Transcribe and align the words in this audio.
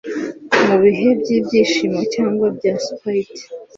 mubihe 0.67 1.07
byibyishimo 1.19 1.99
cyangwa 2.13 2.45
bya 2.57 2.73
spite 2.85 3.41